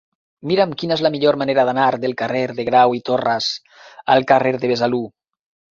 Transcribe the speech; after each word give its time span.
Mira'm 0.51 0.71
quina 0.81 0.95
és 0.95 1.03
la 1.07 1.11
millor 1.15 1.37
manera 1.41 1.67
d'anar 1.69 1.85
del 2.07 2.17
carrer 2.23 2.43
de 2.61 2.67
Grau 2.73 2.99
i 3.01 3.05
Torras 3.11 3.53
al 4.17 4.31
carrer 4.35 4.57
de 4.65 4.75
Besalú. 4.77 5.07